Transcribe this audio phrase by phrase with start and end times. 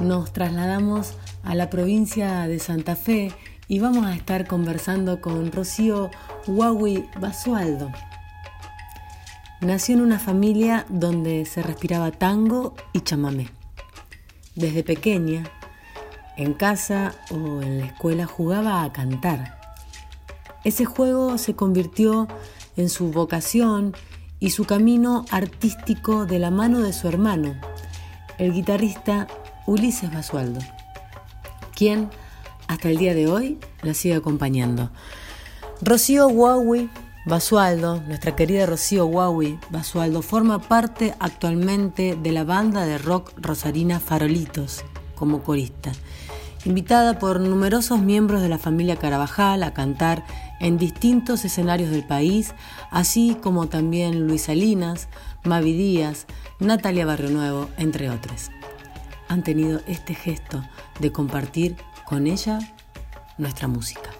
[0.00, 3.32] nos trasladamos a la provincia de Santa Fe
[3.66, 6.10] y vamos a estar conversando con Rocío
[6.46, 7.90] Huawi Basualdo.
[9.60, 13.50] Nació en una familia donde se respiraba tango y chamamé.
[14.54, 15.44] Desde pequeña,
[16.36, 19.58] en casa o en la escuela jugaba a cantar.
[20.64, 22.28] Ese juego se convirtió
[22.76, 23.94] en su vocación
[24.38, 27.56] y su camino artístico de la mano de su hermano,
[28.38, 29.26] el guitarrista
[29.68, 30.60] Ulises Basualdo,
[31.76, 32.08] quien
[32.68, 34.88] hasta el día de hoy la sigue acompañando.
[35.82, 36.88] Rocío Huawei
[37.26, 44.00] Basualdo, nuestra querida Rocío Huawei Basualdo, forma parte actualmente de la banda de rock rosarina
[44.00, 45.92] Farolitos como corista,
[46.64, 50.24] invitada por numerosos miembros de la familia Carabajal a cantar
[50.60, 52.54] en distintos escenarios del país,
[52.90, 55.08] así como también Luis Salinas,
[55.44, 56.24] Mavi Díaz,
[56.58, 58.50] Natalia Barrio Nuevo, entre otros.
[59.28, 60.64] Han tenido este gesto
[61.00, 62.58] de compartir con ella
[63.36, 64.10] nuestra música.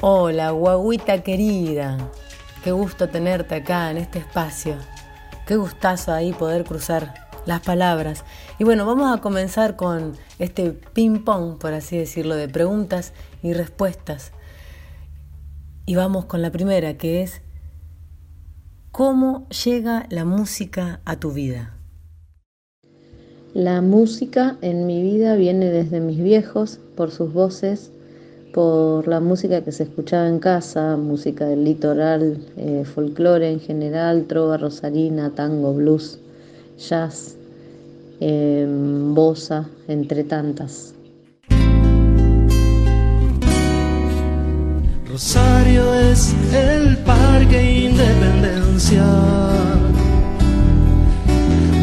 [0.00, 1.98] Hola, guaguita querida.
[2.64, 4.76] Qué gusto tenerte acá en este espacio.
[5.46, 7.14] Qué gustazo ahí poder cruzar
[7.46, 8.24] las palabras.
[8.60, 14.32] Y bueno, vamos a comenzar con este ping-pong, por así decirlo, de preguntas y respuestas.
[15.86, 17.40] Y vamos con la primera, que es,
[18.90, 21.76] ¿cómo llega la música a tu vida?
[23.54, 27.92] La música en mi vida viene desde mis viejos, por sus voces,
[28.52, 34.24] por la música que se escuchaba en casa, música del litoral, eh, folclore en general,
[34.26, 36.18] trova rosarina, tango, blues,
[36.76, 37.37] jazz,
[38.20, 40.94] eh, bossa, entre tantas.
[45.06, 49.04] Rosario es el parque Independencia,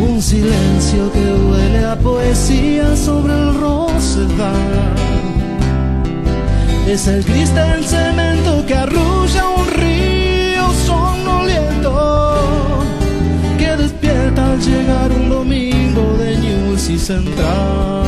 [0.07, 4.95] un silencio que huele a poesía sobre el Rosedal
[6.87, 10.24] es el gris del cemento que arrulla un río
[17.05, 18.03] Central.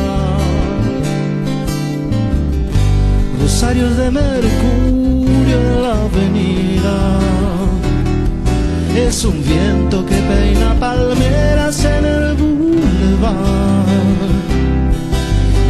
[3.40, 6.96] Rosarios de mercurio en la avenida.
[8.96, 13.86] Es un viento que peina palmeras en el boulevard.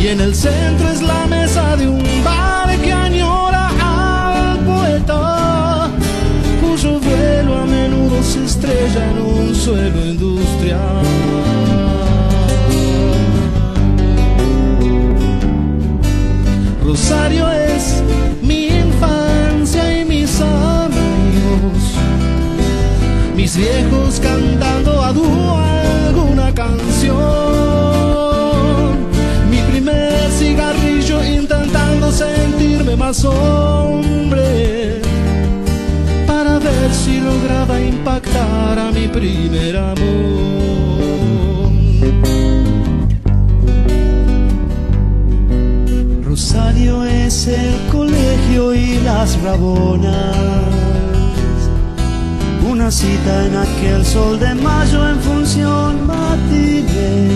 [0.00, 5.90] Y en el centro es la mesa de un bar que añora al poeta,
[6.62, 10.27] cuyo vuelo a menudo se estrella en un suelo industrial.
[17.10, 18.02] Es
[18.42, 21.82] mi infancia y mis amigos,
[23.34, 27.48] mis viejos cantando a dúo alguna canción.
[30.38, 35.00] Cigarrillo intentando sentirme más hombre.
[36.28, 40.67] Para ver si lograba impactar a mi primer amor.
[46.38, 50.36] Rosario es el colegio y las rabonas.
[52.64, 57.28] Una cita en aquel sol de mayo en función matiné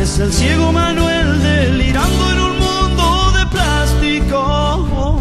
[0.00, 5.18] es el ciego Manuel delirando en un mundo de plástico,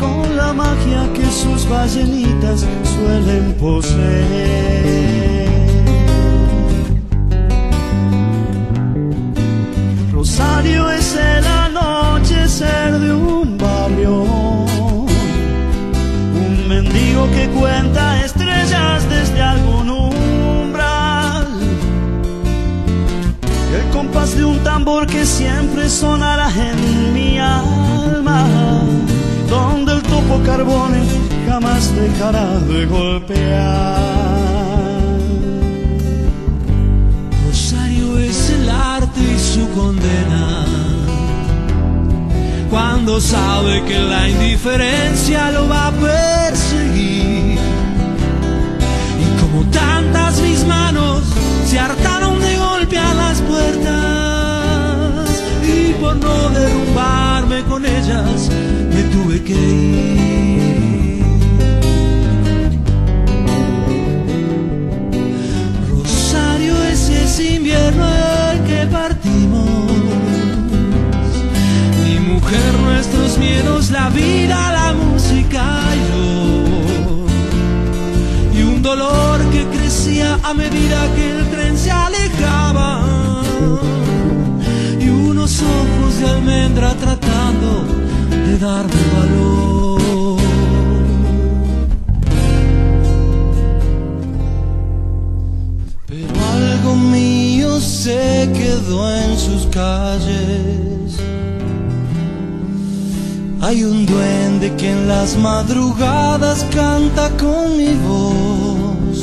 [0.00, 2.64] con la magia que sus ballenitas
[2.96, 5.47] suelen poseer.
[10.18, 15.06] Rosario es el anochecer de un barrio, un
[16.68, 21.46] mendigo que cuenta estrellas desde algún umbral,
[23.76, 28.44] el compás de un tambor que siempre sonará en mi alma,
[29.48, 31.00] donde el topo carbone
[31.46, 34.37] jamás dejará de golpear.
[39.58, 40.64] Su condena.
[42.70, 47.58] Cuando sabe que la indiferencia lo va a perseguir.
[49.24, 51.24] Y como tantas mis manos
[51.66, 55.28] se hartaron de golpear las puertas.
[55.74, 58.50] Y por no derrumbarme con ellas,
[58.94, 60.18] me tuve que ir.
[65.90, 68.17] Rosario es ese invierno
[72.48, 77.26] mujer, nuestros miedos, la vida, la música yo.
[78.58, 83.02] Y un dolor que crecía a medida que el tren se alejaba.
[84.98, 87.84] Y unos ojos de almendra tratando
[88.30, 90.40] de darme valor.
[96.06, 100.67] Pero algo mío se quedó en sus calles.
[103.68, 109.22] Hay un duende que en las madrugadas canta con mi voz.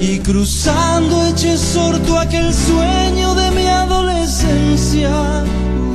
[0.00, 5.10] Y cruzando eche sorto aquel sueño de mi adolescencia.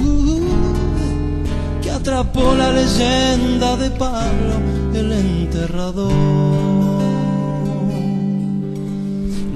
[0.05, 4.53] uh, que atrapó la leyenda de Pablo
[4.93, 6.11] el enterrador.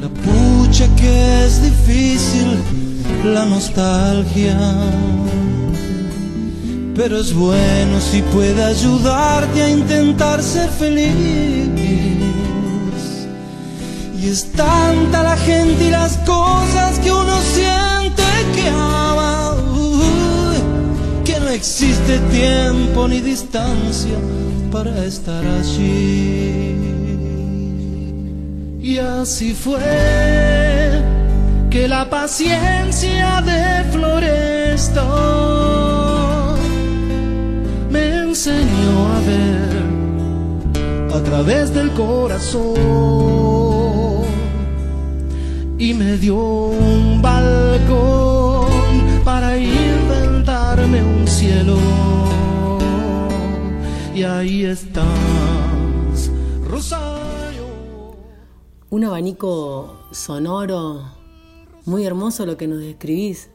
[0.02, 2.58] La pucha que es difícil,
[3.24, 4.58] la nostalgia.
[6.96, 11.70] Pero es bueno si puede ayudarte a intentar ser feliz.
[14.22, 18.24] Y es tanta la gente y las cosas que uno siente
[18.56, 19.56] que ama.
[21.24, 24.18] que no existe tiempo ni distancia
[24.72, 26.76] para estar allí.
[28.82, 29.80] Y así fue
[31.70, 35.00] que la paciencia de Floresto
[35.82, 35.99] me
[38.30, 39.70] enseñó a ver
[41.16, 42.76] a través del corazón
[45.80, 48.70] y me dio un balcón
[49.24, 51.78] para inventarme un cielo.
[54.14, 56.30] Y ahí estás,
[56.68, 57.66] Rosario.
[58.92, 61.02] Un abanico sonoro
[61.86, 63.50] muy hermoso lo que nos describís,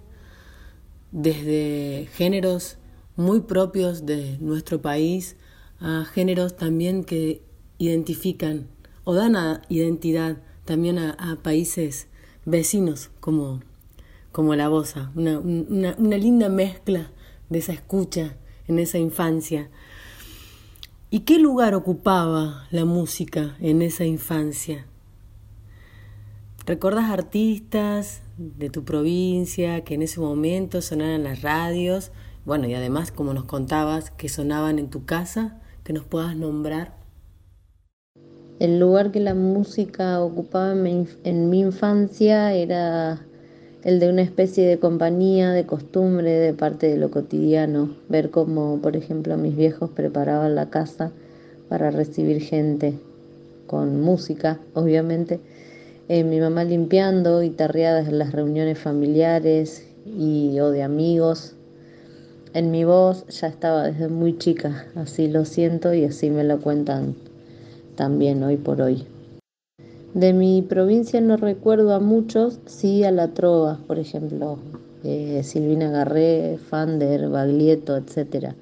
[1.12, 2.78] desde géneros
[3.16, 5.36] muy propios de nuestro país
[5.80, 7.42] a géneros también que
[7.78, 8.68] identifican
[9.04, 12.08] o dan a identidad también a, países
[12.46, 13.60] vecinos como,
[14.32, 17.10] como la Bosa, una, una, una linda mezcla
[17.50, 19.68] de esa escucha en esa infancia.
[21.10, 24.86] ¿Y qué lugar ocupaba la música en esa infancia?
[26.66, 32.10] ¿Recuerdas artistas de tu provincia que en ese momento sonaban las radios?
[32.44, 36.92] Bueno, y además, como nos contabas, que sonaban en tu casa, que nos puedas nombrar.
[38.60, 43.20] El lugar que la música ocupaba en mi, en mi infancia era
[43.82, 47.96] el de una especie de compañía, de costumbre, de parte de lo cotidiano.
[48.10, 51.12] Ver cómo, por ejemplo, mis viejos preparaban la casa
[51.70, 52.94] para recibir gente
[53.66, 55.40] con música, obviamente.
[56.08, 61.54] Eh, mi mamá limpiando, guitarreadas en las reuniones familiares y o de amigos.
[62.54, 66.60] En mi voz ya estaba desde muy chica, así lo siento y así me lo
[66.60, 67.16] cuentan
[67.96, 69.08] también hoy por hoy.
[70.14, 74.58] De mi provincia no recuerdo a muchos, sí a la trova, por ejemplo,
[75.02, 78.54] eh, Silvina Garré, Fander, Baglietto, etcétera.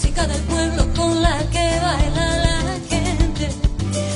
[0.00, 3.50] Música del pueblo con la que baila la gente.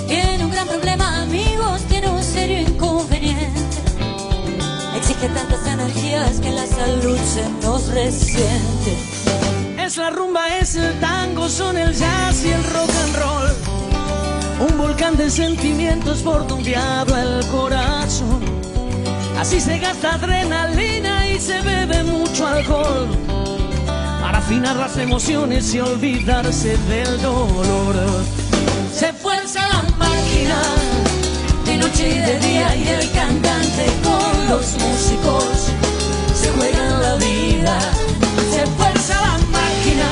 [0.09, 3.53] Tiene un gran problema, amigos, tiene un serio inconveniente.
[4.97, 8.97] Exige tantas energías que la salud se nos resiente.
[9.79, 14.71] Es la rumba, es el tango, son el jazz y el rock and roll.
[14.71, 18.41] Un volcán de sentimientos portumbiado el corazón.
[19.39, 23.34] Así se gasta adrenalina y se bebe mucho alcohol.
[24.45, 27.97] Afinar las emociones y olvidarse del dolor.
[28.95, 30.61] se fuerza la máquina
[31.65, 35.73] de noche y de día y el cantante con los músicos
[36.35, 37.79] se juegan la vida.
[38.53, 40.11] Se fuerza la máquina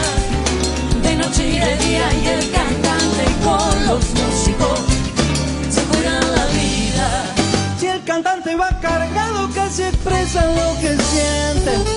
[1.02, 4.80] de noche y de día y el cantante con los músicos
[5.68, 7.34] se juegan la vida.
[7.78, 11.91] Si el cantante va cargado, casi expresa lo que siente.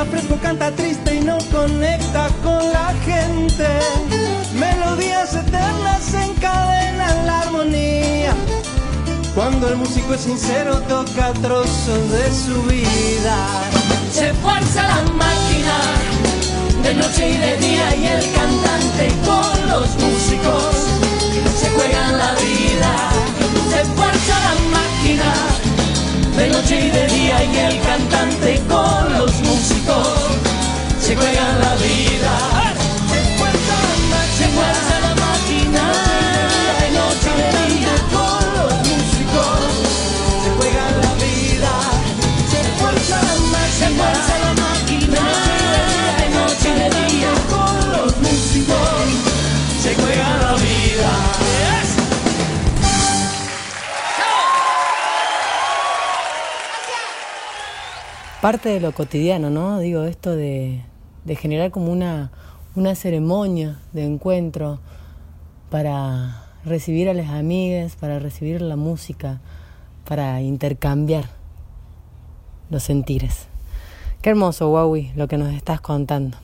[0.00, 3.68] Va fresco, canta triste y no conecta con la gente.
[4.54, 8.34] Melodías eternas encadenan la armonía.
[9.34, 13.36] Cuando el músico es sincero, toca trozos de su vida.
[14.10, 15.76] Se fuerza la máquina
[16.82, 20.76] de noche y de día y el cantante con los músicos
[21.60, 23.10] se juegan la vida.
[23.68, 25.49] Se fuerza la máquina
[26.36, 30.08] de noche y de día y el cantante con los músicos
[31.00, 32.69] se juegan la vida.
[58.40, 59.80] Parte de lo cotidiano, ¿no?
[59.80, 60.80] Digo, esto de,
[61.36, 62.32] generar como una,
[62.74, 64.80] una ceremonia de encuentro
[65.68, 69.40] para recibir a las amigas, para recibir la música,
[70.08, 71.26] para intercambiar
[72.70, 73.46] los sentires.
[74.22, 76.38] Qué hermoso, Huawei, lo que nos estás contando.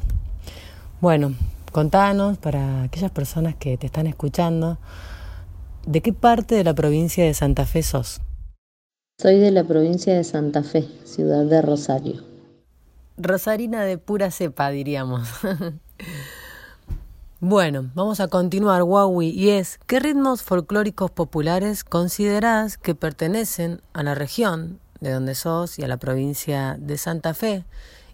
[1.00, 1.32] Bueno,
[1.72, 4.76] contanos para aquellas personas que te están escuchando,
[5.86, 8.20] ¿de qué parte de la provincia de Santa Fe sos?
[9.18, 12.22] Soy de la provincia de Santa Fe, ciudad de Rosario.
[13.16, 15.26] Rosarina de pura cepa, diríamos.
[17.40, 24.02] bueno, vamos a continuar, Huawei, y es, ¿qué ritmos folclóricos populares considerás que pertenecen a
[24.02, 27.64] la región de donde sos y a la provincia de Santa Fe?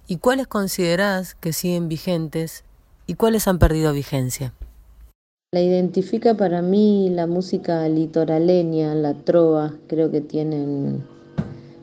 [0.07, 2.63] ¿Y cuáles considerás que siguen vigentes
[3.09, 4.53] y cuáles han perdido vigencia?
[5.55, 11.05] La identifica para mí la música litoraleña, la trova, creo que tienen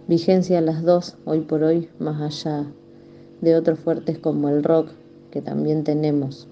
[0.08, 2.66] vigencia las dos hoy por hoy, más allá
[3.42, 4.90] de otros fuertes como el rock,
[5.30, 6.48] que también tenemos.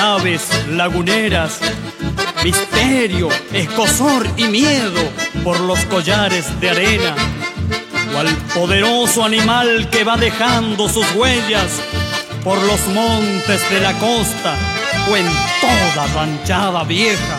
[0.00, 1.60] Aves laguneras,
[2.42, 5.00] misterio, escosor y miedo
[5.44, 7.14] por los collares de arena,
[8.12, 11.70] cual poderoso animal que va dejando sus huellas
[12.42, 14.56] por los montes de la costa
[15.10, 15.26] o en
[15.60, 17.38] toda ranchada vieja.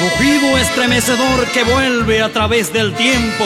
[0.00, 3.44] Rugido estremecedor que vuelve a través del tiempo,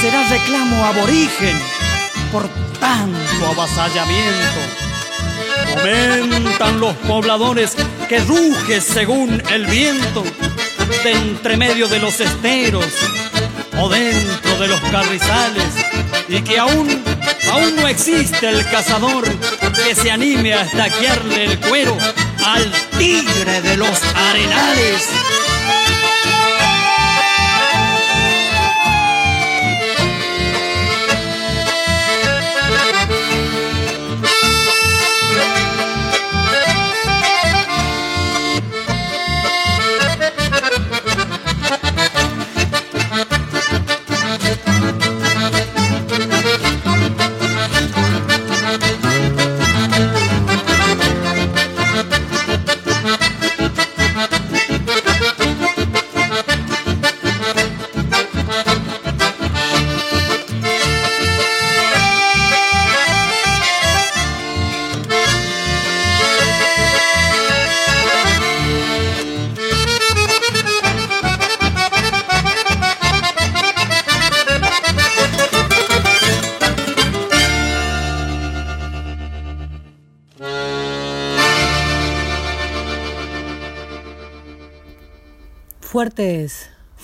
[0.00, 1.58] será reclamo aborigen
[2.32, 2.48] por
[2.80, 4.85] tanto avasallamiento.
[5.86, 7.76] Aumentan los pobladores
[8.08, 10.24] que ruge según el viento,
[11.04, 12.86] de entre medio de los esteros
[13.78, 15.64] o dentro de los carrizales,
[16.28, 17.02] y que aún,
[17.50, 19.24] aún no existe el cazador
[19.84, 21.96] que se anime a estaquearle el cuero
[22.44, 25.08] al tigre de los arenales.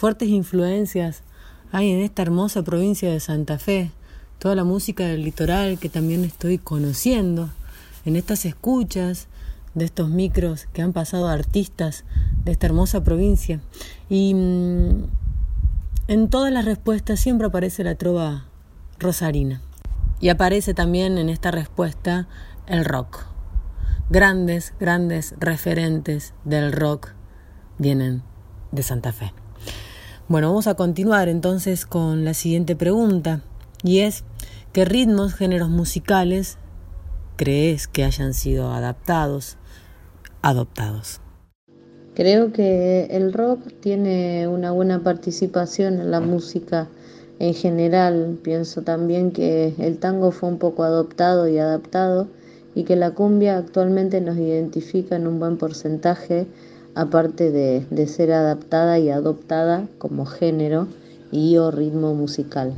[0.02, 1.22] Fuertes, influencias
[1.70, 3.92] hay en esta hermosa provincia de Santa Fe,
[4.40, 7.50] toda la música del litoral que también estoy conociendo,
[8.04, 9.28] en estas escuchas
[9.76, 12.04] de estos micros que han pasado artistas
[12.44, 13.60] de esta hermosa provincia.
[14.08, 15.04] Y mm,
[16.08, 18.46] en todas las respuestas siempre aparece la trova
[18.98, 19.62] rosarina.
[20.18, 22.26] Y aparece también en esta respuesta
[22.66, 23.26] el rock.
[24.10, 27.10] Grandes, grandes referentes del rock
[27.78, 28.24] vienen
[28.72, 29.32] de Santa Fe.
[30.28, 33.42] Bueno, vamos a continuar entonces con la siguiente pregunta
[33.82, 34.24] y es
[34.72, 36.58] ¿qué ritmos, géneros musicales
[37.36, 39.56] crees que hayan sido adaptados,
[40.40, 41.20] adoptados?
[42.14, 46.88] Creo que el rock tiene una buena participación en la música
[47.38, 48.38] en general.
[48.42, 52.28] Pienso también que el tango fue un poco adoptado y adaptado
[52.74, 56.46] y que la cumbia actualmente nos identifica en un buen porcentaje,
[56.94, 60.88] aparte de, de ser adaptada y adoptada como género
[61.30, 62.74] y o ritmo musical.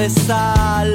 [0.00, 0.92] De sal.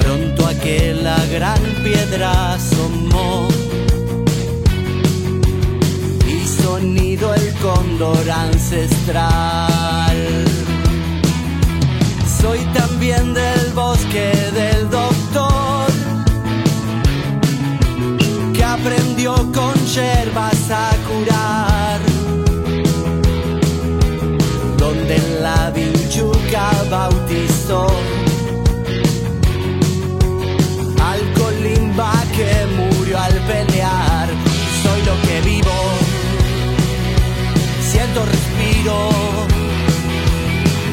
[0.00, 3.48] Pronto aquella gran piedra asomó
[6.28, 10.18] y sonido el cóndor ancestral.
[12.40, 14.45] Soy también del bosque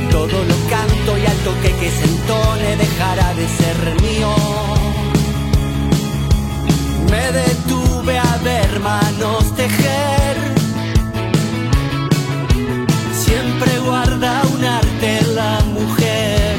[0.09, 4.35] todo lo canto y al toque que se entone dejará de ser mío.
[7.11, 10.35] Me detuve a ver manos tejer.
[13.13, 16.55] Siempre guarda un arte la mujer,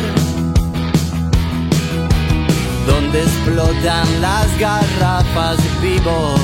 [2.86, 6.34] donde explotan las garrafas vivo.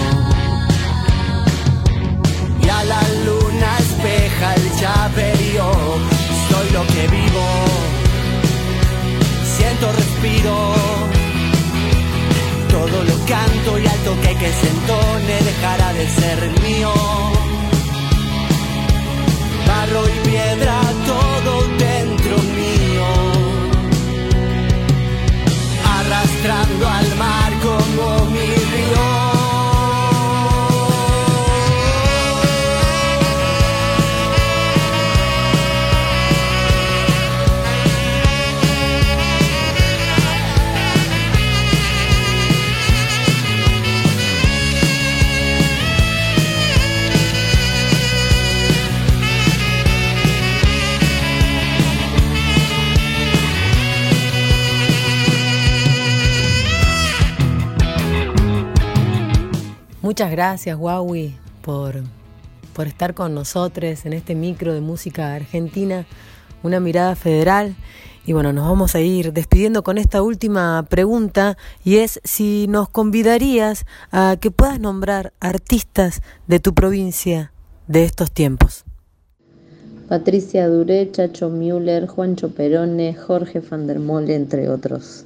[2.63, 3.40] Y a la luna
[14.11, 16.93] canto y alto que que se entone dejará de ser mío.
[19.67, 20.81] Barro y piedra,
[60.11, 61.95] Muchas gracias, Huawei, por,
[62.75, 66.05] por estar con nosotros en este micro de música argentina,
[66.65, 67.77] una mirada federal.
[68.27, 72.89] Y bueno, nos vamos a ir despidiendo con esta última pregunta y es si nos
[72.89, 77.53] convidarías a que puedas nombrar artistas de tu provincia
[77.87, 78.85] de estos tiempos.
[80.09, 85.25] Patricia Duré, Chacho Müller, Juancho Perone, Jorge van der Mole, entre otros.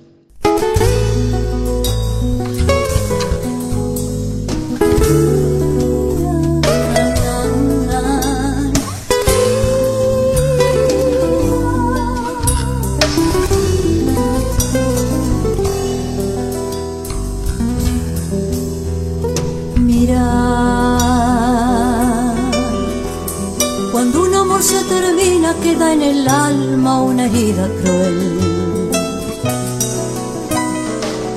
[25.62, 28.38] Queda en el alma una herida cruel.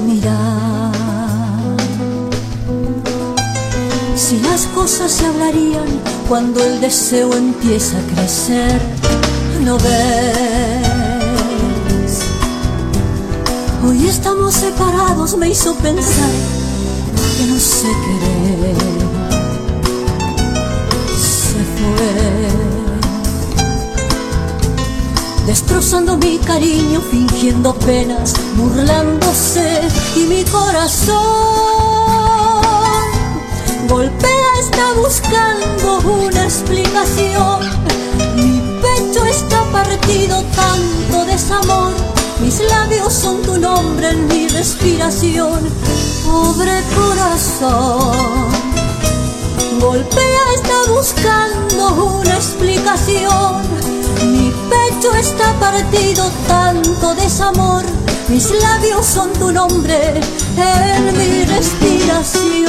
[0.05, 0.91] Mira,
[4.15, 5.87] si las cosas se hablarían
[6.27, 8.81] cuando el deseo empieza a crecer,
[9.63, 10.87] no ves.
[13.87, 16.56] Hoy estamos separados, me hizo pensar
[17.37, 18.75] que no sé querer.
[21.15, 22.49] Se fue,
[25.45, 29.81] destrozando mi cariño, fingiendo penas, burlándose
[30.15, 31.17] y mi corazón
[33.87, 37.59] golpea, está buscando una explicación.
[38.35, 41.93] Mi pecho está partido, tanto desamor.
[42.41, 45.59] Mis labios son tu nombre en mi respiración
[46.27, 48.49] pobre corazón.
[49.79, 51.81] Golpea, está buscando
[52.19, 53.61] una explicación.
[54.33, 57.83] Mi pecho está partido, tanto desamor.
[58.27, 60.19] Mis labios son tu nombre
[60.57, 62.67] en mi respiración.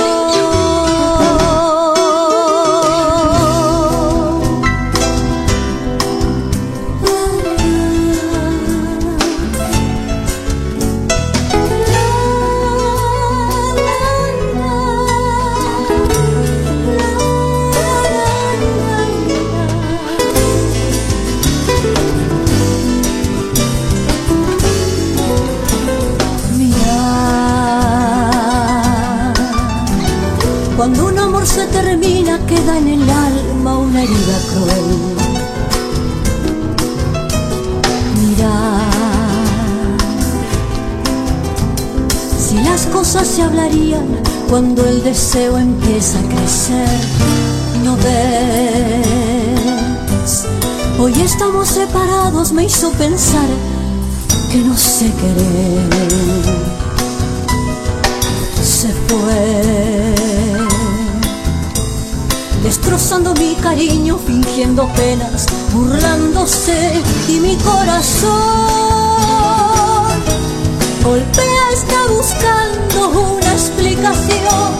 [42.98, 44.08] Cosas se hablarían
[44.50, 46.88] cuando el deseo empieza a crecer,
[47.84, 49.14] no ves.
[50.98, 53.46] Hoy estamos separados, me hizo pensar
[54.50, 55.88] que no sé querer.
[58.60, 60.14] Se fue
[62.64, 68.58] destrozando mi cariño, fingiendo penas, burlándose y mi corazón
[71.04, 72.67] golpea, está buscando
[73.08, 74.72] una explicación.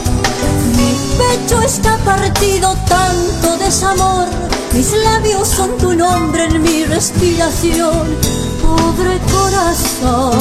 [0.75, 4.27] Mi pecho está partido, tanto desamor,
[4.73, 8.15] mis labios son tu nombre en mi respiración,
[8.61, 10.37] pobre corazón.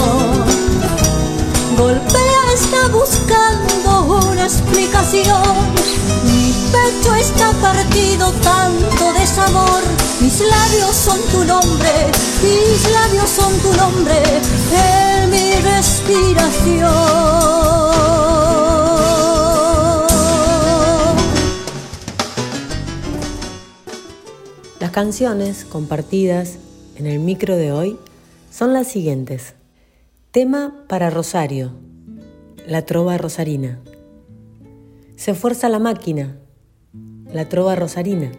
[1.76, 5.78] Golpea, está buscando una explicación
[6.24, 9.82] mi pecho está partido, tanto desamor.
[10.20, 12.10] Mis labios son tu nombre,
[12.42, 14.20] mis labios son tu nombre,
[14.72, 17.67] en mi respiración.
[24.98, 26.58] Canciones compartidas
[26.96, 27.96] en el micro de hoy
[28.50, 29.54] son las siguientes.
[30.32, 31.70] Tema para Rosario,
[32.66, 33.78] la trova rosarina.
[35.14, 36.36] Se fuerza la máquina,
[37.32, 38.32] la trova rosarina.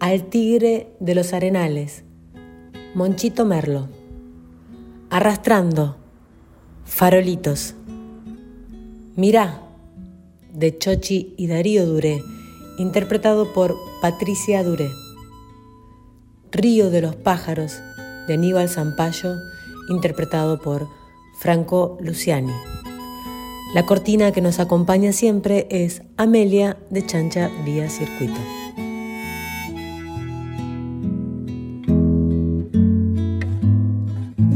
[0.00, 2.02] Al tigre de los arenales,
[2.94, 3.90] Monchito Merlo.
[5.10, 5.98] Arrastrando,
[6.86, 7.74] farolitos.
[9.16, 9.60] Mirá,
[10.54, 12.22] de Chochi y Darío Duré,
[12.78, 14.90] interpretado por Patricia Duré.
[16.50, 17.80] Río de los pájaros,
[18.26, 19.34] de Aníbal Zampayo,
[19.88, 20.88] interpretado por
[21.38, 22.52] Franco Luciani.
[23.74, 28.40] La cortina que nos acompaña siempre es Amelia de Chancha Vía Circuito.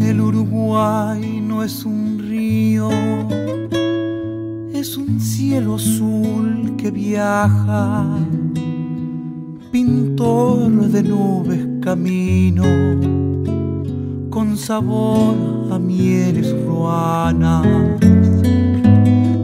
[0.00, 2.07] El Uruguay no es un
[7.18, 8.07] viaja,
[9.72, 12.64] pintor de nubes camino,
[14.31, 15.35] con sabor
[15.72, 17.66] a mieles ruanas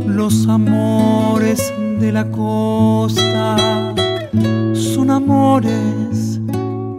[0.07, 3.57] los amores de la costa
[4.73, 6.41] son amores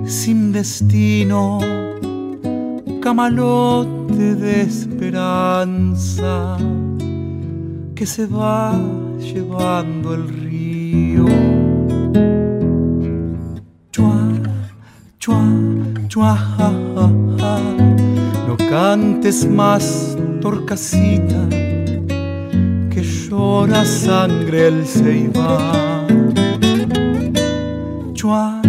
[0.06, 1.60] sin destino,
[3.02, 6.58] camalote de esperanza
[7.96, 8.78] que se va
[9.20, 10.55] llevando el río.
[13.92, 14.18] Chua,
[15.20, 15.44] chua,
[16.08, 16.38] chua,
[18.48, 21.46] no cantes más, torcasita
[23.36, 26.34] llora sangre el ceibal.
[28.14, 28.62] Chua,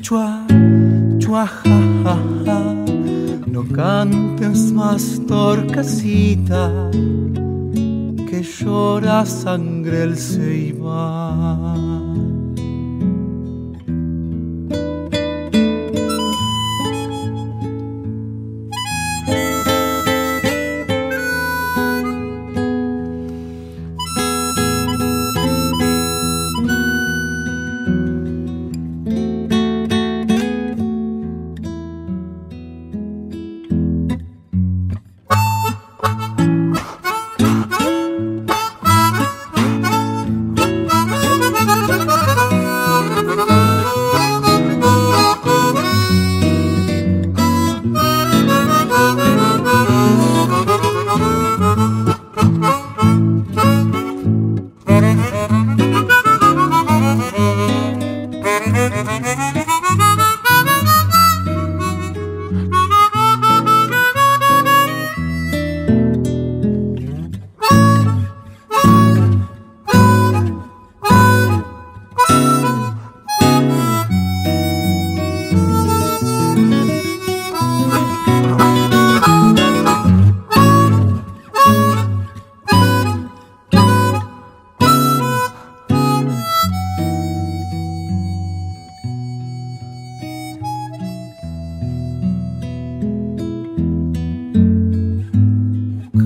[0.00, 0.46] chua,
[1.18, 2.60] chua, ja, ja, ja.
[3.46, 7.29] No cantes más, torcasita, que
[8.58, 11.99] llora sangre el ceibal.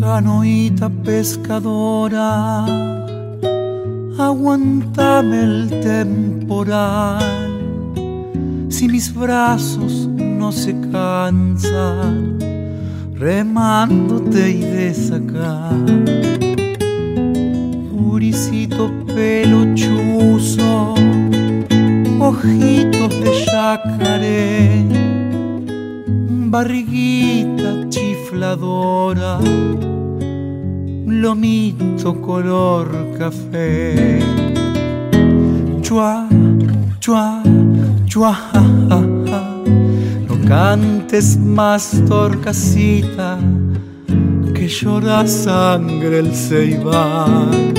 [0.04, 2.66] Canoita pescadora,
[4.18, 7.24] aguantame el temporal.
[8.68, 12.38] Si mis brazos no se cansan,
[13.14, 15.72] remándote y de sacar.
[17.90, 20.94] Puricito pelo chuzo,
[22.20, 24.84] ojitos de yacaré,
[26.52, 29.38] barriguita chifladora,
[31.20, 34.20] lomito color café.
[35.82, 36.28] Chua,
[36.98, 37.42] chua,
[38.06, 38.36] chua,
[40.28, 43.38] no cantes más torcasita
[44.54, 47.74] que llora sangre el ceibal.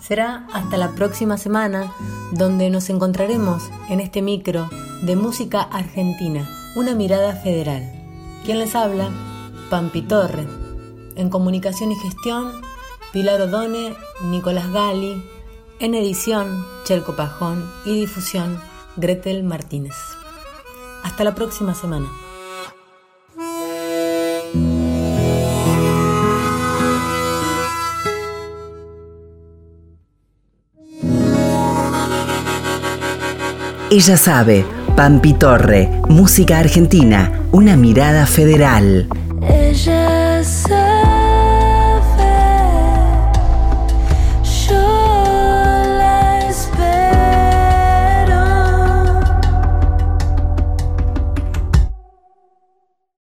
[0.00, 1.92] Será hasta la próxima semana
[2.32, 4.68] donde nos encontraremos en este micro
[5.02, 7.82] de música argentina, una mirada federal.
[8.44, 9.08] ¿Quién les habla?
[9.70, 10.59] Pampi Torre.
[11.20, 12.62] En comunicación y gestión,
[13.12, 13.94] Pilar Odone,
[14.30, 15.22] Nicolás Gali.
[15.78, 17.70] En edición, Cherco Pajón.
[17.84, 18.58] Y difusión,
[18.96, 19.94] Gretel Martínez.
[21.04, 22.08] Hasta la próxima semana.
[33.90, 34.64] Ella sabe,
[34.96, 39.06] Pampi Torre, música argentina, una mirada federal.